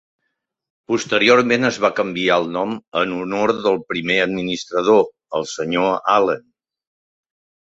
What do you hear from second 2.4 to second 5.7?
el nom en honor del primer administrador, el